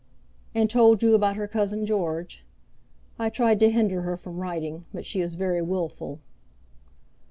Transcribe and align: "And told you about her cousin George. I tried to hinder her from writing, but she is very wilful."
"And 0.55 0.67
told 0.67 1.03
you 1.03 1.13
about 1.13 1.35
her 1.35 1.47
cousin 1.47 1.85
George. 1.85 2.43
I 3.19 3.29
tried 3.29 3.59
to 3.59 3.69
hinder 3.69 4.01
her 4.01 4.17
from 4.17 4.37
writing, 4.39 4.85
but 4.91 5.05
she 5.05 5.21
is 5.21 5.35
very 5.35 5.61
wilful." 5.61 6.19